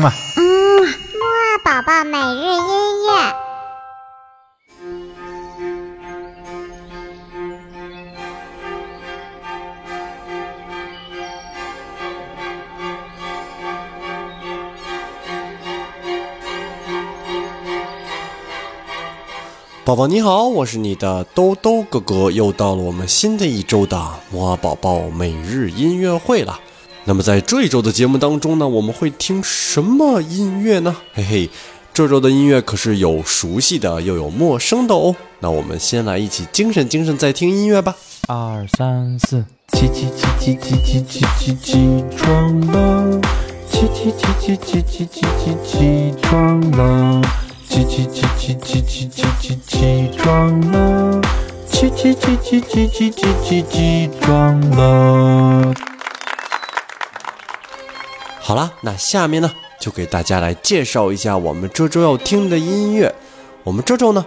[0.00, 0.12] 嘛。
[0.36, 0.42] 嗯，
[0.82, 3.34] 木二宝宝每日音乐。
[19.82, 26.60] 宝宝你好，我是你的兜兜哥哥，又到了我们新的一周的摩尔宝宝每日音乐会了。
[27.04, 30.94] 那么在这一周的节目当中呢，我们会听什么音乐呢？
[31.14, 31.50] 嘿嘿，
[31.92, 35.16] 这周的音乐可是有熟悉的，又有陌生的哦。
[35.40, 37.96] 那我们先来一起精神精神，再听音乐吧。
[38.28, 43.20] 二三四，起起起起起起起起起床了，
[43.68, 47.22] 起起起起起起起起起床了，
[47.68, 51.20] 起起起起起起起起起床了，
[51.66, 55.74] 起起起起起起起起起床了。
[58.50, 63.14] 好啦，那下面呢，就给大家来介绍一下我们这周要听的音乐。
[63.62, 64.26] 我们这周呢，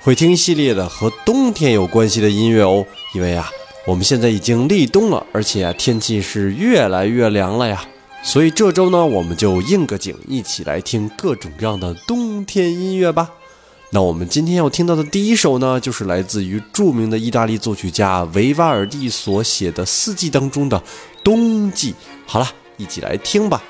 [0.00, 2.84] 会听一系列的和冬天有关系的音乐哦。
[3.14, 3.48] 因为啊，
[3.86, 7.84] 我们现在已经立冬了，而且啊，天气是越来越凉了呀。
[8.24, 13.30] 所以这周呢，我们就应个景，一起来听各种各样的冬天音乐吧。
[13.90, 20.76] 那我们今天要听到的第一首呢，就是来自于著名的意大利作曲家维瓦尔第所写的四季当中的
[21.22, 21.92] 《冬季》。
[22.26, 22.52] 好了。
[22.80, 23.62] 一起来听吧。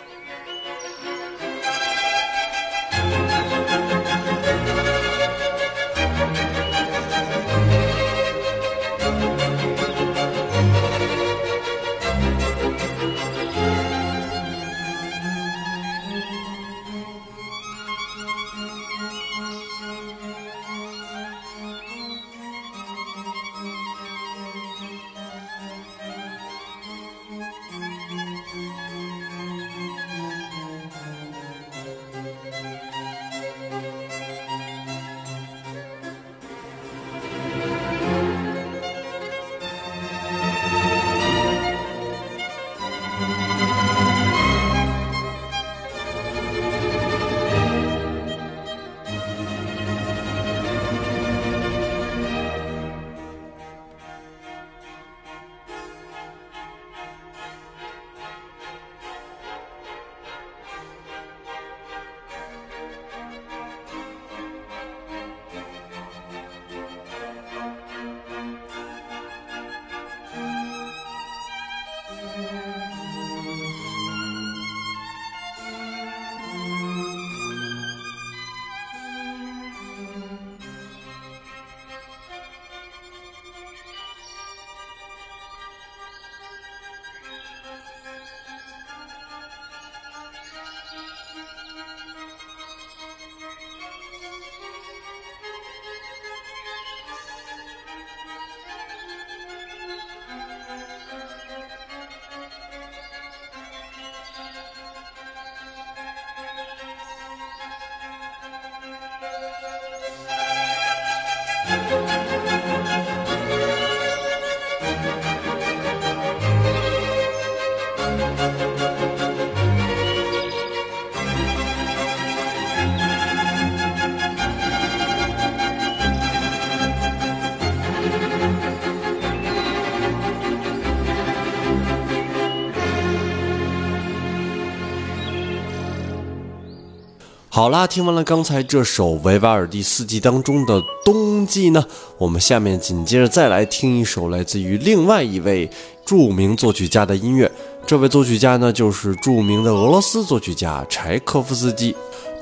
[137.53, 141.85] 好啦，听完了刚才这首维瓦尔第四季当中的冬季呢，
[142.17, 145.69] 我们下面紧接着再来听一首来自于另外一位
[146.07, 147.51] 著名作曲家的音乐。
[147.85, 151.93] 这位作曲家呢，就是著名的俄罗斯作曲家柴可夫斯基。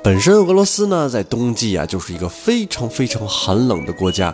[0.04, 4.32] 本身俄罗斯呢，在冬季啊，就是一个非常非常寒冷的国家，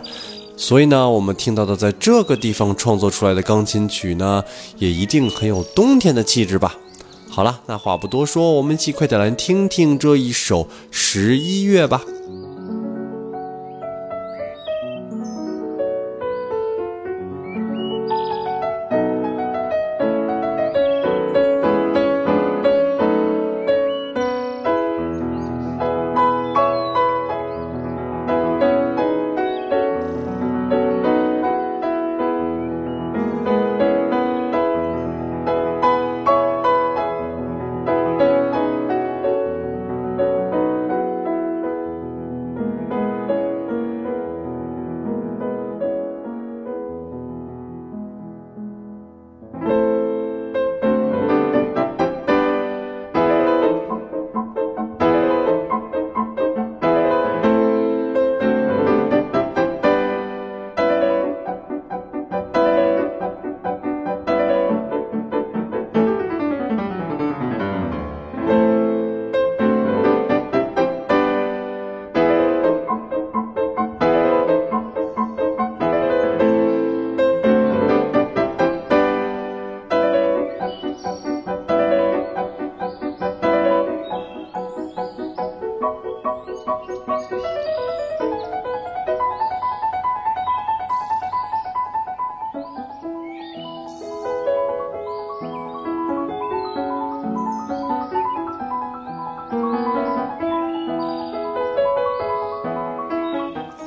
[0.57, 4.43] 所以呢，我们听到的在这个地方创作出来的钢琴曲呢，
[4.77, 6.75] 也一定很有冬天的气质吧。
[7.35, 12.01] 好了，那话不多说，我们一起快点来听听这一首十一月吧。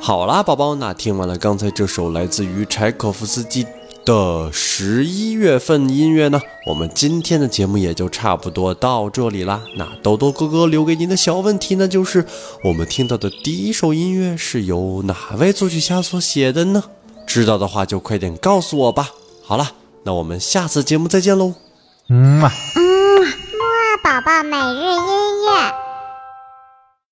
[0.01, 3.67] 好啦，宝宝，那听完了刚才这首来自于柴可夫斯基
[4.05, 9.61] 的十一月份音乐呢，我们今天的节目也就差不多到这里啦。
[9.77, 12.25] 那豆豆哥哥留给您的小问题呢，就是
[12.63, 16.83] 我们听到的第一首音乐是由哪位作曲家所写的呢？
[17.27, 19.11] 知道的话就快点告诉我吧。
[19.43, 19.71] 好了，
[20.03, 21.53] 那我们下次节目再见喽。
[22.09, 22.49] 嗯嘛。
[22.75, 22.81] 嗯，
[23.21, 25.88] 木二宝宝每日音乐。